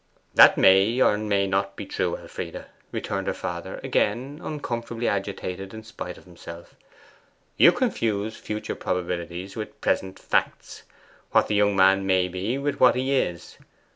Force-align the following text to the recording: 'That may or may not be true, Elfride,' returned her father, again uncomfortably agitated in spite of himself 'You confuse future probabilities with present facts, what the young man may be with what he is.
'That 0.33 0.57
may 0.57 0.99
or 0.99 1.15
may 1.15 1.45
not 1.45 1.75
be 1.75 1.85
true, 1.85 2.17
Elfride,' 2.17 2.65
returned 2.91 3.27
her 3.27 3.35
father, 3.35 3.79
again 3.83 4.41
uncomfortably 4.43 5.07
agitated 5.07 5.75
in 5.75 5.83
spite 5.83 6.17
of 6.17 6.23
himself 6.23 6.73
'You 7.55 7.71
confuse 7.71 8.35
future 8.35 8.73
probabilities 8.73 9.55
with 9.55 9.79
present 9.79 10.17
facts, 10.17 10.81
what 11.29 11.49
the 11.49 11.55
young 11.55 11.75
man 11.75 12.07
may 12.07 12.27
be 12.27 12.57
with 12.57 12.79
what 12.79 12.95
he 12.95 13.15
is. 13.15 13.59